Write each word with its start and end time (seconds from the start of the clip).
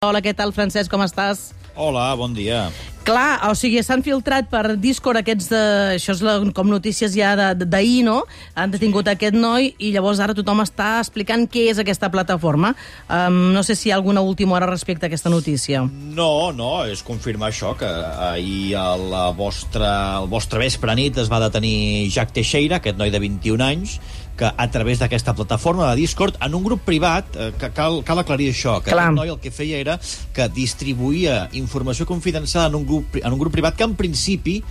Hola, 0.00 0.22
què 0.24 0.32
tal, 0.32 0.48
Francesc, 0.56 0.88
com 0.88 1.02
estàs? 1.04 1.50
Hola, 1.76 2.06
bon 2.16 2.32
dia. 2.32 2.62
Clar, 3.04 3.50
o 3.50 3.52
sigui, 3.52 3.82
s'han 3.84 4.00
filtrat 4.00 4.46
per 4.48 4.78
Discord 4.80 5.20
aquests 5.20 5.50
de... 5.52 5.58
Això 5.98 6.14
és 6.14 6.22
la, 6.24 6.38
com 6.56 6.70
notícies 6.72 7.12
ja 7.12 7.34
de- 7.36 7.66
d'ahir, 7.68 7.98
no? 8.06 8.22
Han 8.56 8.72
detingut 8.72 9.10
aquest 9.12 9.36
noi 9.36 9.74
i 9.76 9.90
llavors 9.92 10.22
ara 10.24 10.32
tothom 10.32 10.62
està 10.64 11.02
explicant 11.02 11.44
què 11.52 11.66
és 11.74 11.82
aquesta 11.84 12.08
plataforma. 12.08 12.70
Um, 13.12 13.50
no 13.52 13.60
sé 13.60 13.76
si 13.76 13.90
hi 13.90 13.92
ha 13.92 13.98
alguna 14.00 14.24
última 14.24 14.56
hora 14.56 14.70
respecte 14.72 15.04
a 15.04 15.10
aquesta 15.12 15.28
notícia. 15.28 15.82
No, 15.84 16.48
no, 16.56 16.70
és 16.88 17.04
confirmar 17.04 17.52
això, 17.52 17.74
que 17.76 17.92
ahir 18.30 18.70
a 18.80 18.94
la 18.96 19.26
vostra, 19.36 19.92
al 20.22 20.30
vostre 20.32 20.64
vespre 20.64 20.96
nit 20.96 21.20
es 21.20 21.28
va 21.28 21.42
detenir 21.44 22.08
Jack 22.08 22.32
Teixeira, 22.40 22.80
aquest 22.80 22.96
noi 22.96 23.12
de 23.12 23.20
21 23.20 23.68
anys, 23.68 23.98
que 24.40 24.48
a 24.48 24.66
través 24.72 24.98
d'aquesta 24.98 25.34
plataforma 25.36 25.90
de 25.90 26.00
Discord, 26.00 26.38
en 26.40 26.54
un 26.56 26.64
grup 26.64 26.80
privat, 26.88 27.28
eh, 27.36 27.52
que 27.60 27.68
cal, 27.76 28.00
cal 28.08 28.22
aclarir 28.22 28.48
això, 28.48 28.78
que 28.80 28.88
Clar. 28.88 29.10
aquest 29.10 29.18
noi 29.18 29.28
el 29.28 29.38
que 29.38 29.52
feia 29.52 29.76
era 29.76 29.98
que 30.32 30.48
distribuïa 30.48 31.50
informació 31.52 32.06
confidencial 32.08 32.70
en 32.70 32.78
un 32.80 32.86
grup, 32.88 33.18
en 33.20 33.32
un 33.34 33.38
grup 33.38 33.52
privat 33.52 33.76
que 33.76 33.84
en 33.84 33.98
principi 33.98 34.62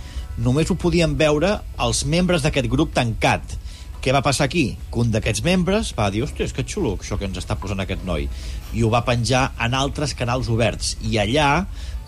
només 0.42 0.70
ho 0.70 0.74
podien 0.74 1.14
veure 1.16 1.60
els 1.78 2.02
membres 2.04 2.42
d'aquest 2.42 2.66
grup 2.66 2.96
tancat. 2.96 3.54
Què 4.02 4.14
va 4.16 4.24
passar 4.26 4.48
aquí? 4.48 4.78
Que 4.90 5.04
un 5.04 5.12
d'aquests 5.12 5.44
membres 5.46 5.92
va 5.94 6.08
dir, 6.10 6.24
ostres, 6.24 6.54
que 6.56 6.64
xulo 6.64 6.96
això 6.96 7.18
que 7.20 7.28
ens 7.28 7.38
està 7.38 7.54
posant 7.54 7.78
aquest 7.84 8.02
noi. 8.02 8.26
I 8.74 8.82
ho 8.82 8.90
va 8.90 9.04
penjar 9.04 9.52
en 9.60 9.76
altres 9.78 10.16
canals 10.18 10.48
oberts. 10.50 10.96
I 11.06 11.20
allà 11.22 11.50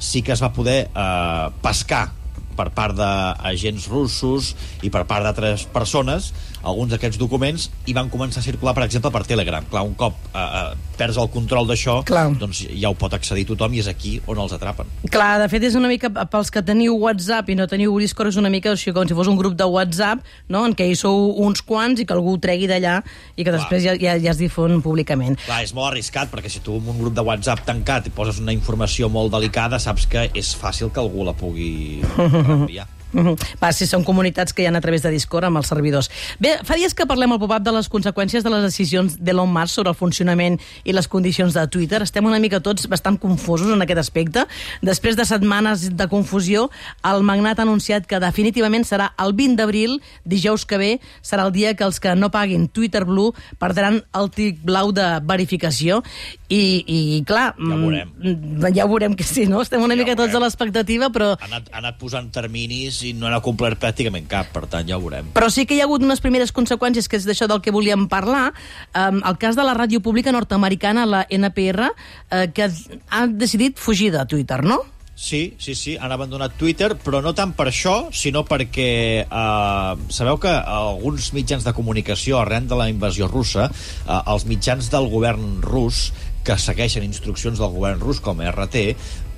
sí 0.00 0.24
que 0.26 0.32
es 0.34 0.42
va 0.42 0.50
poder 0.56 0.88
eh, 0.88 1.46
pescar 1.62 2.08
per 2.56 2.70
part 2.74 2.96
d'agents 2.98 3.88
russos 3.92 4.54
i 4.82 4.90
per 4.92 5.04
part 5.08 5.26
d'altres 5.26 5.66
persones 5.72 6.32
alguns 6.62 6.94
d'aquests 6.94 7.18
documents 7.18 7.68
i 7.90 7.94
van 7.96 8.08
començar 8.10 8.40
a 8.40 8.44
circular, 8.46 8.74
per 8.74 8.86
exemple, 8.86 9.10
per 9.10 9.24
Telegram. 9.26 9.64
Clar, 9.68 9.82
un 9.86 9.94
cop 9.98 10.16
eh, 10.30 10.38
eh, 10.38 10.92
perds 10.98 11.18
el 11.18 11.28
control 11.34 11.66
d'això, 11.68 11.98
doncs 12.38 12.62
ja 12.70 12.90
ho 12.90 12.96
pot 12.98 13.14
accedir 13.16 13.44
tothom 13.48 13.74
i 13.74 13.82
és 13.82 13.88
aquí 13.90 14.14
on 14.30 14.38
els 14.42 14.54
atrapen. 14.54 14.90
Clar, 15.10 15.34
de 15.42 15.48
fet 15.50 15.66
és 15.66 15.76
una 15.78 15.90
mica, 15.90 16.10
pels 16.30 16.52
que 16.54 16.62
teniu 16.66 16.96
WhatsApp 17.02 17.50
i 17.50 17.58
no 17.58 17.66
teniu 17.70 17.96
Discord, 18.02 18.32
és 18.32 18.38
una 18.40 18.52
mica 18.52 18.72
així 18.72 18.94
com 18.94 19.08
si 19.08 19.16
fos 19.18 19.30
un 19.30 19.38
grup 19.38 19.56
de 19.58 19.66
WhatsApp, 19.66 20.22
no?, 20.52 20.64
en 20.68 20.76
què 20.78 20.86
hi 20.88 20.96
sou 20.98 21.32
uns 21.42 21.64
quants 21.66 22.00
i 22.00 22.06
que 22.06 22.14
algú 22.14 22.36
ho 22.36 22.40
tregui 22.42 22.68
d'allà 22.70 23.00
i 23.34 23.42
que 23.42 23.50
Clar. 23.50 23.58
després 23.58 23.82
ja, 23.84 23.96
ja, 23.98 24.16
ja 24.22 24.32
es 24.32 24.40
difon 24.40 24.78
públicament. 24.84 25.38
Clar, 25.42 25.62
és 25.66 25.74
molt 25.74 25.90
arriscat, 25.90 26.30
perquè 26.32 26.52
si 26.52 26.62
tu 26.62 26.78
en 26.78 26.92
un 26.94 27.00
grup 27.00 27.16
de 27.16 27.26
WhatsApp 27.26 27.66
tancat 27.66 28.06
i 28.06 28.14
poses 28.14 28.38
una 28.42 28.54
informació 28.54 29.10
molt 29.12 29.34
delicada, 29.34 29.80
saps 29.82 30.06
que 30.10 30.28
és 30.38 30.54
fàcil 30.58 30.92
que 30.94 31.02
algú 31.02 31.26
la 31.26 31.34
pugui 31.34 32.02
Yeah. 32.68 32.86
Enviar. 33.12 33.34
Mhm. 33.36 33.36
Va, 33.62 33.72
si 33.72 33.86
són 33.86 34.04
comunitats 34.04 34.52
que 34.52 34.62
hi 34.62 34.66
ha 34.66 34.76
a 34.76 34.80
través 34.80 35.02
de 35.02 35.10
Discord 35.10 35.44
amb 35.44 35.56
els 35.58 35.66
servidors. 35.66 36.10
Bé, 36.40 36.58
fa 36.64 36.74
dies 36.74 36.94
que 36.94 37.06
parlem 37.06 37.32
al 37.32 37.38
pop-up 37.38 37.62
de 37.62 37.72
les 37.72 37.88
conseqüències 37.90 38.42
de 38.42 38.50
les 38.50 38.62
decisions 38.62 39.18
d'Elon 39.18 39.52
Musk 39.52 39.74
sobre 39.74 39.90
el 39.90 39.94
funcionament 39.96 40.58
i 40.84 40.92
les 40.92 41.08
condicions 41.08 41.52
de 41.54 41.66
Twitter. 41.68 42.02
Estem 42.02 42.24
una 42.24 42.38
mica 42.38 42.60
tots 42.60 42.88
bastant 42.88 43.18
confosos 43.18 43.72
en 43.72 43.82
aquest 43.82 43.98
aspecte. 43.98 44.46
Després 44.82 45.16
de 45.16 45.24
setmanes 45.24 45.96
de 45.96 46.08
confusió, 46.08 46.70
el 47.04 47.22
magnat 47.22 47.58
ha 47.58 47.62
anunciat 47.62 48.06
que 48.06 48.18
definitivament 48.20 48.84
serà 48.84 49.12
el 49.18 49.32
20 49.34 49.56
d'abril, 49.56 50.00
dijous 50.24 50.64
que 50.66 50.78
ve, 50.78 51.00
serà 51.22 51.44
el 51.46 51.52
dia 51.52 51.74
que 51.74 51.84
els 51.84 52.00
que 52.00 52.14
no 52.14 52.30
paguin 52.30 52.68
Twitter 52.68 53.04
Blue 53.04 53.32
perdran 53.58 54.02
el 54.14 54.30
tic 54.30 54.58
blau 54.64 54.92
de 54.92 55.20
verificació. 55.22 56.02
I, 56.48 56.84
i 56.86 57.22
clar... 57.24 57.54
Ja 57.56 57.74
ho 57.74 57.78
veurem. 57.80 58.10
mm, 58.20 58.74
Ja 58.76 58.84
ho 58.84 58.88
veurem 58.88 59.14
que 59.16 59.24
sí, 59.24 59.46
no? 59.46 59.62
Estem 59.62 59.80
una 59.82 59.94
Ja 59.94 60.02
mica 60.02 60.14
tots 60.16 60.28
a 60.28 60.32
veurem. 60.32 60.42
l'expectativa, 60.42 61.08
però 61.10 61.32
Ha 61.40 61.44
anat, 61.46 61.68
ha 61.72 61.78
anat 61.78 61.98
posant 61.98 62.30
terminis 62.30 63.01
i 63.04 63.12
no 63.16 63.30
n'ha 63.30 63.42
complert 63.44 63.80
pràcticament 63.82 64.28
cap, 64.30 64.52
per 64.54 64.66
tant 64.70 64.88
ja 64.88 64.98
ho 64.98 65.02
veurem. 65.02 65.32
Però 65.36 65.50
sí 65.52 65.66
que 65.66 65.76
hi 65.76 65.82
ha 65.82 65.88
hagut 65.88 66.04
unes 66.04 66.22
primeres 66.24 66.54
conseqüències, 66.54 67.08
que 67.08 67.20
és 67.20 67.28
d'això 67.28 67.48
del 67.50 67.62
que 67.64 67.74
volíem 67.74 68.08
parlar. 68.12 68.52
Um, 68.94 69.22
el 69.26 69.38
cas 69.42 69.58
de 69.58 69.66
la 69.66 69.76
ràdio 69.78 70.02
pública 70.04 70.32
nord-americana, 70.34 71.06
la 71.06 71.26
NPR, 71.30 71.92
uh, 71.92 72.46
que 72.54 72.70
ha 73.10 73.26
decidit 73.26 73.78
fugir 73.78 74.12
de 74.14 74.26
Twitter, 74.26 74.62
no? 74.64 74.82
Sí, 75.22 75.54
sí, 75.58 75.76
sí, 75.76 75.92
han 76.00 76.10
abandonat 76.10 76.56
Twitter, 76.58 76.96
però 76.98 77.20
no 77.22 77.30
tant 77.36 77.52
per 77.54 77.68
això, 77.70 78.08
sinó 78.16 78.42
perquè 78.48 78.88
eh, 79.22 79.92
sabeu 80.10 80.40
que 80.42 80.50
alguns 80.50 81.28
mitjans 81.36 81.62
de 81.62 81.74
comunicació 81.76 82.40
arran 82.40 82.66
de 82.66 82.78
la 82.80 82.88
invasió 82.90 83.28
russa, 83.30 83.68
eh, 83.68 84.20
els 84.32 84.48
mitjans 84.50 84.88
del 84.90 85.06
govern 85.12 85.60
rus 85.62 86.08
que 86.46 86.58
segueixen 86.58 87.06
instruccions 87.06 87.60
del 87.62 87.72
govern 87.74 88.02
rus 88.02 88.20
com 88.22 88.42
RT, 88.42 88.82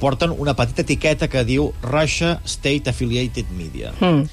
porten 0.01 0.33
una 0.33 0.57
petita 0.57 0.85
etiqueta 0.85 1.29
que 1.33 1.45
diu 1.47 1.73
Russia 1.83 2.39
State 2.45 2.91
Affiliated 2.93 3.53
Media. 3.57 3.93
Mm. 4.01 4.25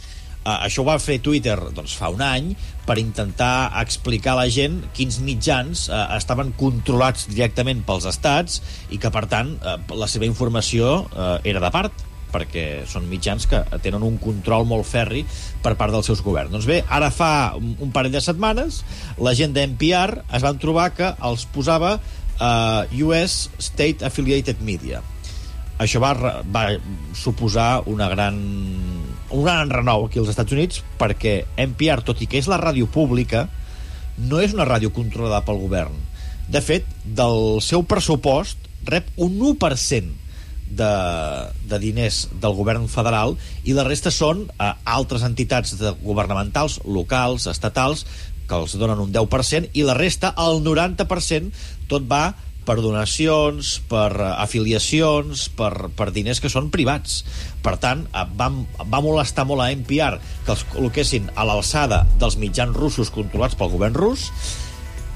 Uh, 0.41 0.55
això 0.65 0.81
ho 0.81 0.87
va 0.87 0.95
fer 0.97 1.19
Twitter 1.21 1.53
doncs, 1.69 1.93
fa 1.93 2.09
un 2.09 2.21
any 2.25 2.47
per 2.87 2.95
intentar 2.97 3.69
explicar 3.77 4.33
a 4.33 4.39
la 4.39 4.47
gent 4.49 4.79
quins 4.97 5.19
mitjans 5.21 5.83
uh, 5.91 6.07
estaven 6.15 6.49
controlats 6.57 7.27
directament 7.29 7.83
pels 7.85 8.07
estats 8.09 8.57
i 8.89 8.97
que, 8.97 9.11
per 9.13 9.27
tant, 9.29 9.53
uh, 9.61 9.77
la 9.93 10.09
seva 10.09 10.25
informació 10.25 11.03
uh, 11.11 11.35
era 11.45 11.61
de 11.61 11.69
part 11.69 12.07
perquè 12.31 12.88
són 12.88 13.09
mitjans 13.11 13.45
que 13.51 13.59
tenen 13.83 14.05
un 14.07 14.15
control 14.21 14.65
molt 14.65 14.88
ferri 14.88 15.25
per 15.61 15.75
part 15.77 15.93
dels 15.93 16.07
seus 16.07 16.23
governs. 16.25 16.53
Doncs 16.55 16.65
bé, 16.69 16.79
ara 16.89 17.11
fa 17.13 17.31
un 17.59 17.75
un 17.81 17.91
parell 17.93 18.13
de 18.15 18.21
setmanes 18.23 18.81
la 19.19 19.35
gent 19.38 19.53
d'NPR 19.53 20.23
es 20.31 20.45
van 20.45 20.57
trobar 20.61 20.89
que 20.95 21.11
els 21.27 21.45
posava 21.53 21.97
uh, 22.40 22.86
US 23.08 23.50
State 23.59 24.06
Affiliated 24.06 24.62
Media 24.64 25.02
això 25.81 26.02
va, 26.02 26.14
va 26.53 26.66
suposar 27.18 27.81
una 27.90 28.08
gran, 28.12 28.38
un 29.34 29.44
gran 29.44 29.72
renou 29.74 30.06
aquí 30.06 30.22
als 30.22 30.30
Estats 30.34 30.53
Units 30.53 30.84
perquè 31.00 31.42
NPR, 31.58 32.03
tot 32.06 32.22
i 32.22 32.30
que 32.30 32.38
és 32.38 32.50
la 32.52 32.62
ràdio 32.62 32.90
pública, 32.92 33.47
no 34.22 34.42
és 34.44 34.53
una 34.53 34.68
ràdio 34.69 34.92
controlada 34.94 35.42
pel 35.47 35.62
govern. 35.64 35.96
De 36.52 36.62
fet, 36.62 36.86
del 37.06 37.62
seu 37.66 37.86
pressupost 37.88 38.69
rep 38.86 39.08
un 39.22 39.40
1% 39.53 40.19
de, 40.72 40.92
de 41.68 41.80
diners 41.81 42.25
del 42.44 42.53
govern 42.56 42.86
federal 42.92 43.36
i 43.68 43.74
la 43.75 43.86
resta 43.88 44.12
són 44.13 44.46
eh, 44.53 44.72
altres 44.86 45.25
entitats 45.28 45.74
governamentals, 46.03 46.80
locals, 46.86 47.48
estatals, 47.52 48.06
que 48.51 48.59
els 48.59 48.75
donen 48.75 49.00
un 49.00 49.16
10%, 49.16 49.72
i 49.72 49.88
la 49.88 49.95
resta, 49.95 50.35
el 50.44 50.59
90%, 50.66 51.67
tot 51.91 52.07
va 52.12 52.25
per 52.66 52.78
donacions, 52.78 53.78
per 53.89 54.12
eh, 54.13 54.28
afiliacions, 54.44 55.47
per, 55.57 55.89
per 55.97 56.12
diners 56.13 56.41
que 56.44 56.51
són 56.51 56.69
privats. 56.73 57.22
Per 57.63 57.78
tant, 57.81 58.03
eh, 58.12 58.25
va, 58.38 58.51
va 58.84 59.03
molestar 59.03 59.47
molt 59.50 59.63
a 59.63 59.72
NPR 59.73 60.19
que 60.45 60.53
els 60.56 60.66
col·loquessin 60.73 61.31
a 61.35 61.47
l'alçada 61.47 62.03
dels 62.22 62.38
mitjans 62.41 62.78
russos 62.78 63.13
controlats 63.13 63.57
pel 63.57 63.73
govern 63.73 63.97
rus, 63.97 64.29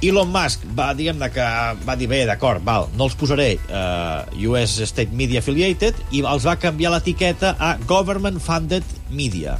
Elon 0.03 0.29
Musk 0.29 0.65
va, 0.75 0.89
diguem-ne 0.93 1.29
que 1.33 1.45
va 1.87 1.95
dir, 1.97 2.09
bé, 2.11 2.25
d'acord, 2.27 2.61
val, 2.65 2.89
no 2.99 3.07
els 3.07 3.15
posaré 3.17 3.53
uh, 3.55 4.27
US 4.51 4.75
State 4.91 5.15
Media 5.15 5.39
Affiliated 5.41 6.01
i 6.11 6.21
els 6.21 6.45
va 6.45 6.57
canviar 6.59 6.91
l'etiqueta 6.93 7.55
a 7.55 7.75
Government 7.87 8.41
Funded 8.43 8.83
Media. 9.09 9.55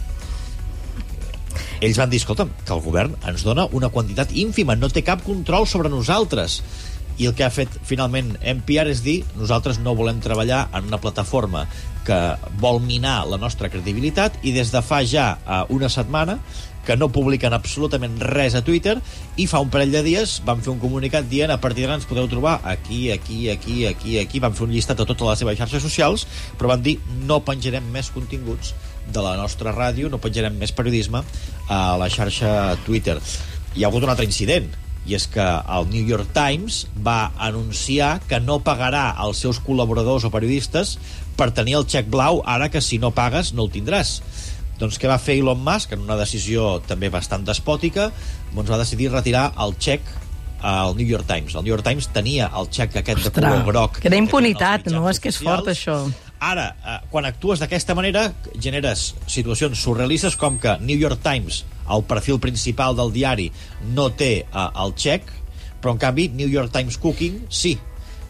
Ells 1.85 2.00
van 2.01 2.09
dir, 2.09 2.18
escolta'm, 2.23 2.51
que 2.66 2.73
el 2.73 2.81
govern 2.81 3.16
ens 3.29 3.46
dona 3.46 3.68
una 3.78 3.91
quantitat 3.94 4.34
ínfima, 4.34 4.73
no 4.79 4.90
té 4.90 5.03
cap 5.06 5.22
control 5.25 5.68
sobre 5.69 5.91
nosaltres. 5.94 6.62
I 7.22 7.29
el 7.29 7.35
que 7.38 7.46
ha 7.46 7.53
fet 7.53 7.72
finalment 7.88 8.34
NPR 8.41 8.91
és 8.91 9.03
dir 9.06 9.19
nosaltres 9.38 9.78
no 9.79 9.94
volem 9.95 10.18
treballar 10.24 10.66
en 10.75 10.90
una 10.90 11.00
plataforma 11.00 11.63
que 12.06 12.18
vol 12.62 12.81
minar 12.84 13.22
la 13.29 13.40
nostra 13.41 13.69
credibilitat 13.72 14.41
i 14.44 14.51
des 14.56 14.74
de 14.74 14.81
fa 14.84 15.00
ja 15.07 15.35
uh, 15.38 15.62
una 15.74 15.88
setmana 15.90 16.40
que 16.85 16.97
no 17.00 17.07
publiquen 17.09 17.56
absolutament 17.56 18.19
res 18.22 18.53
a 18.56 18.62
Twitter 18.66 18.97
i 19.41 19.47
fa 19.50 19.62
un 19.63 19.72
parell 19.74 19.95
de 19.95 20.03
dies 20.06 20.38
van 20.45 20.62
fer 20.62 20.74
un 20.74 20.81
comunicat 20.84 21.29
dient 21.31 21.53
a 21.53 21.57
partir 21.62 21.85
d'ara 21.85 21.97
ens 21.97 22.06
podeu 22.09 22.28
trobar 22.29 22.59
aquí, 22.63 23.09
aquí, 23.12 23.50
aquí, 23.50 23.85
aquí, 23.90 24.19
aquí 24.22 24.44
van 24.44 24.53
fer 24.53 24.68
un 24.68 24.75
llistat 24.75 25.01
de 25.01 25.07
totes 25.07 25.31
les 25.31 25.41
seves 25.41 25.57
xarxes 25.63 25.88
socials 25.88 26.28
però 26.59 26.75
van 26.75 26.85
dir 26.85 27.00
no 27.25 27.41
penjarem 27.47 27.90
més 27.95 28.12
continguts 28.13 28.75
de 29.12 29.22
la 29.22 29.36
nostra 29.38 29.74
ràdio, 29.76 30.10
no 30.10 30.22
penjarem 30.22 30.56
més 30.58 30.74
periodisme 30.76 31.22
a 31.70 31.82
la 32.00 32.10
xarxa 32.10 32.76
Twitter 32.86 33.20
hi 33.76 33.84
ha 33.84 33.90
hagut 33.90 34.06
un 34.06 34.12
altre 34.12 34.26
incident 34.28 34.72
i 35.06 35.14
és 35.18 35.28
que 35.30 35.44
el 35.44 35.88
New 35.92 36.08
York 36.08 36.32
Times 36.34 36.86
va 37.06 37.32
anunciar 37.38 38.18
que 38.30 38.40
no 38.42 38.58
pagarà 38.66 39.12
als 39.22 39.44
seus 39.44 39.60
col·laboradors 39.62 40.26
o 40.26 40.32
periodistes 40.34 40.96
per 41.38 41.52
tenir 41.54 41.75
el 41.78 41.86
xec 41.92 42.10
blau 42.10 42.42
ara 42.46 42.72
que 42.74 42.81
si 42.81 42.98
no 42.98 43.13
pagues 43.13 43.54
no 43.54 43.68
el 43.68 43.74
tindràs 43.74 44.18
doncs 44.80 44.98
què 45.00 45.12
va 45.12 45.19
fer 45.22 45.38
Elon 45.40 45.62
Musk 45.63 45.94
en 45.96 46.04
una 46.08 46.18
decisió 46.19 46.80
també 46.88 47.12
bastant 47.13 47.46
despòtica 47.48 48.10
doncs 48.56 48.72
va 48.72 48.81
decidir 48.81 49.12
retirar 49.12 49.51
el 49.62 49.75
xec 49.78 50.08
al 50.66 50.96
New 50.98 51.06
York 51.06 51.28
Times. 51.28 51.54
El 51.54 51.62
New 51.62 51.75
York 51.75 51.84
Times 51.86 52.08
tenia 52.10 52.48
el 52.58 52.69
xec 52.74 52.96
aquest 52.98 53.22
de 53.22 53.30
Ostres, 53.30 53.44
color 53.44 53.66
groc. 53.68 54.00
que 54.00 54.08
era 54.08 54.16
tenien 54.16 54.25
impunitat, 54.25 54.88
no? 54.90 55.04
És 55.12 55.19
que 55.22 55.30
és 55.30 55.38
fort, 55.38 55.68
això. 55.69 56.00
Ara, 56.40 56.76
eh, 56.76 56.98
quan 57.10 57.26
actues 57.26 57.62
d'aquesta 57.62 57.96
manera, 57.96 58.28
generes 58.60 59.14
situacions 59.28 59.80
surrealistes 59.80 60.36
com 60.36 60.60
que 60.60 60.78
New 60.82 61.00
York 61.00 61.22
Times, 61.24 61.64
el 61.90 62.04
perfil 62.04 62.40
principal 62.44 62.96
del 62.96 63.14
diari, 63.16 63.52
no 63.96 64.10
té 64.12 64.32
eh, 64.44 64.70
el 64.84 64.96
xec, 65.00 65.32
però 65.82 65.96
en 65.96 66.02
canvi 66.02 66.30
New 66.34 66.50
York 66.50 66.74
Times 66.74 66.98
Cooking 66.98 67.46
sí, 67.50 67.78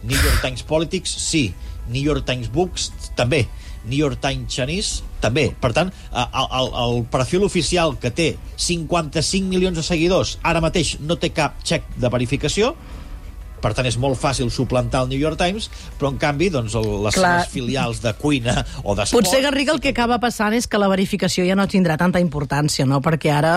New 0.04 0.18
York 0.18 0.42
Times 0.44 0.64
Politics 0.64 1.10
sí, 1.10 1.48
New 1.90 2.04
York 2.04 2.26
Times 2.28 2.52
Books 2.52 2.92
també, 3.16 3.46
New 3.86 3.98
York 3.98 4.20
Times 4.22 4.54
Chinese 4.54 5.06
també. 5.22 5.48
Per 5.62 5.72
tant, 5.74 5.90
eh, 5.90 6.26
el, 6.26 6.50
el, 6.60 6.70
el 6.84 7.06
perfil 7.14 7.46
oficial 7.48 7.98
que 8.02 8.12
té 8.14 8.34
55 8.58 9.50
milions 9.50 9.78
de 9.78 9.86
seguidors 9.86 10.38
ara 10.44 10.62
mateix 10.62 10.98
no 11.02 11.18
té 11.18 11.32
cap 11.34 11.58
xec 11.66 11.90
de 11.98 12.12
verificació, 12.14 12.76
per 13.66 13.74
tant 13.74 13.88
és 13.90 13.98
molt 13.98 14.20
fàcil 14.20 14.52
suplantar 14.54 15.06
el 15.06 15.12
New 15.12 15.22
York 15.22 15.40
Times, 15.42 15.72
però 15.98 16.12
en 16.14 16.20
canvi 16.22 16.52
doncs, 16.54 16.76
el, 16.78 16.86
les 17.08 17.18
Clar. 17.18 17.32
seves 17.42 17.54
filials 17.56 18.02
de 18.04 18.14
cuina 18.20 18.60
o 18.84 18.94
d'esport... 18.98 19.26
Potser, 19.26 19.42
Garriga, 19.46 19.74
el 19.74 19.82
que 19.82 19.94
acaba 19.96 20.20
passant 20.22 20.54
és 20.54 20.68
que 20.70 20.82
la 20.82 20.90
verificació 20.92 21.46
ja 21.48 21.58
no 21.58 21.66
tindrà 21.72 21.98
tanta 21.98 22.22
importància, 22.22 22.86
no? 22.86 23.02
Perquè 23.06 23.32
ara, 23.34 23.56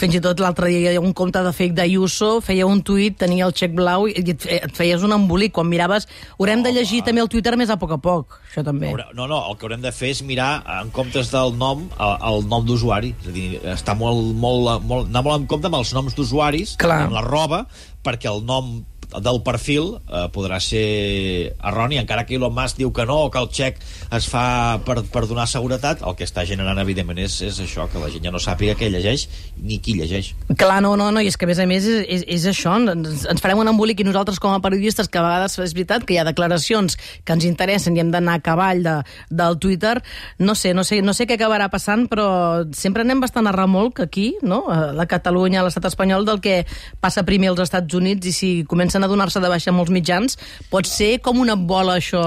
fins 0.00 0.16
i 0.16 0.22
tot 0.24 0.40
l'altre 0.40 0.70
dia, 0.72 0.94
hi 0.94 1.00
ha 1.00 1.04
un 1.04 1.12
compte 1.16 1.42
de 1.44 1.52
fake 1.52 1.76
d'Ayuso, 1.76 2.30
feia 2.44 2.68
un 2.68 2.80
tuit, 2.86 3.18
tenia 3.20 3.48
el 3.48 3.56
xec 3.56 3.74
blau 3.76 4.08
i 4.08 4.16
et 4.22 4.46
et 4.52 4.72
feies 4.76 5.04
un 5.04 5.12
embolic. 5.14 5.52
Quan 5.52 5.68
miraves, 5.68 6.06
haurem 6.38 6.62
de 6.64 6.72
llegir 6.72 7.02
també 7.04 7.20
el 7.20 7.28
Twitter 7.28 7.52
més 7.60 7.68
a 7.68 7.76
poc 7.80 7.92
a 7.92 7.98
poc, 8.00 8.38
això 8.48 8.64
també. 8.64 8.94
No, 9.12 9.26
no, 9.26 9.42
el 9.50 9.58
que 9.58 9.68
haurem 9.68 9.82
de 9.84 9.92
fer 9.92 10.14
és 10.14 10.22
mirar 10.24 10.62
en 10.80 10.92
comptes 10.94 11.32
del 11.34 11.52
nom, 11.60 11.84
el, 11.98 12.14
el 12.30 12.46
nom 12.48 12.64
d'usuari. 12.68 13.12
És 13.20 13.28
a 13.28 13.34
dir, 13.36 13.48
està 13.74 13.96
molt, 13.98 14.32
molt, 14.32 14.86
molt, 14.88 15.12
anar 15.12 15.24
molt 15.26 15.42
en 15.42 15.50
compte 15.50 15.68
amb 15.68 15.80
els 15.82 15.92
noms 15.96 16.16
d'usuaris, 16.16 16.78
amb 16.80 17.18
la 17.18 17.26
roba, 17.26 17.66
perquè 18.02 18.30
el 18.32 18.42
nom 18.48 18.80
del 19.20 19.42
perfil 19.44 19.98
eh, 20.08 20.26
podrà 20.32 20.58
ser 20.62 21.54
erroni, 21.58 21.98
encara 22.00 22.24
que 22.26 22.36
Elon 22.38 22.54
Musk 22.54 22.78
diu 22.80 22.92
que 22.94 23.04
no, 23.08 23.18
que 23.32 23.40
el 23.42 23.48
xec 23.52 23.80
es 24.12 24.28
fa 24.30 24.78
per, 24.86 25.00
per 25.12 25.24
donar 25.28 25.46
seguretat, 25.50 26.02
el 26.06 26.16
que 26.16 26.26
està 26.28 26.46
generant, 26.48 26.78
evidentment, 26.82 27.20
és, 27.20 27.40
és 27.44 27.60
això, 27.64 27.88
que 27.92 28.00
la 28.00 28.10
gent 28.12 28.24
ja 28.24 28.32
no 28.32 28.40
sàpiga 28.42 28.76
què 28.78 28.88
llegeix 28.92 29.26
ni 29.60 29.78
qui 29.82 29.96
llegeix. 29.98 30.32
Clar, 30.58 30.80
no, 30.84 30.94
no, 30.96 31.10
no, 31.14 31.20
i 31.20 31.30
és 31.30 31.36
que 31.36 31.48
a 31.48 31.50
més 31.50 31.60
a 31.62 31.66
més 31.68 31.86
és, 31.88 32.04
és, 32.06 32.24
és 32.38 32.46
això, 32.52 32.76
ens, 32.80 33.26
ens 33.28 33.44
farem 33.44 33.60
un 33.62 33.72
embolic 33.72 34.00
i 34.00 34.08
nosaltres 34.08 34.40
com 34.42 34.54
a 34.54 34.62
periodistes, 34.64 35.10
que 35.12 35.20
a 35.20 35.26
vegades 35.26 35.58
és 35.62 35.76
veritat 35.76 36.06
que 36.08 36.16
hi 36.16 36.20
ha 36.22 36.26
declaracions 36.28 36.96
que 37.24 37.36
ens 37.36 37.46
interessen 37.48 37.96
i 37.96 38.02
hem 38.02 38.12
d'anar 38.14 38.38
a 38.40 38.44
cavall 38.44 38.82
de, 38.86 38.96
del 39.30 39.58
Twitter, 39.62 39.98
no 40.38 40.56
sé, 40.58 40.72
no 40.74 40.86
sé, 40.88 41.02
no 41.04 41.14
sé 41.16 41.28
què 41.28 41.36
acabarà 41.38 41.68
passant, 41.72 42.06
però 42.10 42.28
sempre 42.76 43.04
anem 43.06 43.20
bastant 43.22 43.48
a 43.48 43.54
remolc 43.56 44.02
aquí, 44.04 44.32
no?, 44.42 44.64
a 44.72 44.92
la 44.96 45.06
Catalunya, 45.10 45.60
a 45.60 45.66
l'estat 45.66 45.86
espanyol, 45.90 46.24
del 46.28 46.40
que 46.44 46.62
passa 47.02 47.26
primer 47.28 47.52
als 47.52 47.66
Estats 47.66 47.94
Units 47.98 48.28
i 48.28 48.34
si 48.36 48.50
comencen 48.68 49.01
a 49.04 49.08
donar-se 49.10 49.40
de 49.42 49.48
baixa 49.50 49.72
molts 49.74 49.90
mitjans, 49.94 50.36
pot 50.70 50.86
ser 50.88 51.18
com 51.24 51.40
una 51.42 51.54
bola 51.56 51.96
això 52.00 52.22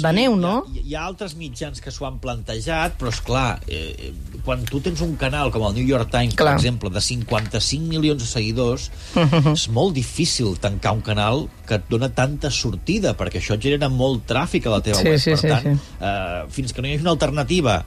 de 0.00 0.12
neu, 0.16 0.36
no? 0.36 0.62
Hi 0.72 0.80
ha, 0.80 0.84
hi 0.86 0.94
ha 0.96 1.04
altres 1.08 1.34
mitjans 1.38 1.80
que 1.84 1.92
s'ho 1.94 2.06
han 2.08 2.18
plantejat, 2.22 2.96
però 3.00 3.12
és 3.12 3.20
clar, 3.26 3.60
eh, 3.68 4.12
quan 4.46 4.64
tu 4.68 4.80
tens 4.84 5.00
un 5.04 5.16
canal 5.20 5.50
com 5.54 5.64
el 5.68 5.74
New 5.78 5.86
York 5.86 6.10
Times, 6.12 6.34
Clar. 6.38 6.54
per 6.54 6.60
exemple, 6.60 6.90
de 6.94 7.00
55 7.02 7.88
milions 7.90 8.22
de 8.22 8.28
seguidors, 8.30 8.90
és 9.54 9.68
molt 9.74 9.94
difícil 9.96 10.56
tancar 10.62 10.94
un 10.96 11.02
canal 11.06 11.46
que 11.66 11.80
et 11.80 11.86
dona 11.90 12.08
tanta 12.14 12.50
sortida, 12.54 13.16
perquè 13.18 13.40
això 13.42 13.58
genera 13.60 13.88
molt 13.92 14.26
tràfic 14.30 14.66
a 14.66 14.76
la 14.76 14.82
teva 14.84 15.00
Sí, 15.02 15.08
web. 15.10 15.18
sí, 15.20 15.30
per 15.34 15.38
sí, 15.40 15.48
tant, 15.52 15.64
sí. 15.78 15.94
Eh, 16.00 16.42
fins 16.54 16.72
que 16.72 16.82
no 16.82 16.88
hi 16.88 16.94
hagi 16.96 17.02
una 17.06 17.14
alternativa 17.16 17.80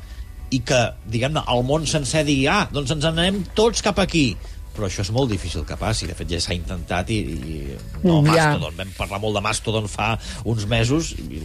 i 0.50 0.60
que, 0.66 0.80
diguem-ne, 1.06 1.44
el 1.54 1.60
món 1.64 1.84
sencer 1.86 2.24
digui 2.26 2.48
ah, 2.50 2.64
doncs 2.74 2.90
ens 2.96 3.06
anem 3.06 3.44
tots 3.58 3.84
cap 3.86 4.00
aquí 4.02 4.32
però 4.76 4.88
això 4.90 5.04
és 5.06 5.12
molt 5.16 5.32
difícil 5.32 5.66
que 5.68 5.78
passi. 5.80 6.08
De 6.10 6.16
fet, 6.18 6.30
ja 6.32 6.40
s'ha 6.44 6.56
intentat 6.58 7.10
i, 7.10 7.20
i 7.20 7.60
no, 8.04 8.22
Ja. 8.30 8.52
Mastodon. 8.54 8.78
Vam 8.80 8.96
parlar 8.98 9.20
molt 9.24 9.36
de 9.40 9.42
Mastodon 9.46 9.88
fa 9.92 10.14
uns 10.46 10.66
mesos 10.70 11.14
i 11.20 11.42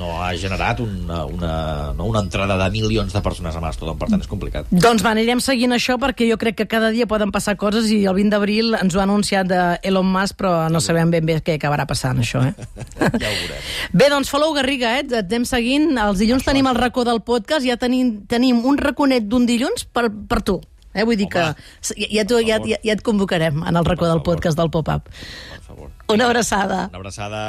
no 0.00 0.14
ha 0.24 0.30
generat 0.32 0.80
una, 0.80 1.26
una, 1.28 1.92
no, 1.92 2.06
una 2.08 2.22
entrada 2.24 2.56
de 2.56 2.70
milions 2.72 3.12
de 3.12 3.20
persones 3.20 3.56
a 3.56 3.60
Mastodon, 3.60 3.98
per 4.00 4.08
tant 4.08 4.22
és 4.24 4.30
complicat. 4.30 4.70
Doncs 4.72 5.04
va, 5.04 5.12
anirem 5.12 5.42
seguint 5.44 5.76
això 5.76 5.98
perquè 6.00 6.24
jo 6.30 6.38
crec 6.40 6.56
que 6.62 6.66
cada 6.70 6.88
dia 6.94 7.04
poden 7.10 7.28
passar 7.34 7.58
coses 7.60 7.90
i 7.92 7.98
el 8.08 8.16
20 8.16 8.32
d'abril 8.32 8.78
ens 8.80 8.96
ho 8.96 9.02
ha 9.02 9.04
anunciat 9.04 9.50
de 9.50 9.60
Elon 9.84 10.08
Musk, 10.08 10.38
però 10.40 10.70
no 10.72 10.80
sabem 10.80 11.12
ben 11.12 11.28
bé 11.28 11.36
què 11.44 11.58
acabarà 11.58 11.84
passant, 11.90 12.22
això, 12.24 12.40
eh? 12.48 12.54
Ja 13.20 13.28
ho 13.28 13.36
veurem. 13.36 13.68
Bé, 13.92 14.08
doncs 14.08 14.32
follow 14.32 14.54
Garriga, 14.56 14.96
eh? 14.96 15.04
Et 15.04 15.20
anem 15.20 15.44
seguint. 15.48 15.92
Els 16.00 16.24
dilluns 16.24 16.48
tenim 16.48 16.68
el 16.70 16.80
racó 16.80 17.04
del 17.04 17.20
podcast, 17.20 17.66
ja 17.68 17.76
tenim, 17.76 18.22
tenim 18.30 18.64
un 18.64 18.80
raconet 18.80 19.28
d'un 19.28 19.44
dilluns 19.48 19.84
per, 19.84 20.08
per 20.08 20.40
tu. 20.46 20.60
Eh? 20.92 21.04
Vull 21.06 21.16
dir 21.20 21.28
Home, 21.30 21.54
que 21.54 21.94
ja, 21.94 22.08
ja, 22.10 22.24
tu, 22.26 22.40
ja, 22.42 22.58
ja, 22.66 22.78
ja 22.82 22.96
et 22.96 23.02
convocarem 23.06 23.62
en 23.62 23.78
el 23.78 23.86
racó 23.86 24.08
del 24.10 24.22
podcast 24.26 24.58
del 24.58 24.72
Pop-Up. 24.74 25.10
Una 26.10 26.26
abraçada. 26.26 26.88
Una 26.90 26.98
abraçada. 26.98 27.38